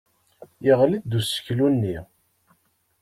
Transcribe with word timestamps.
Yeɣli-d 0.65 1.11
useklu-nni. 1.19 1.97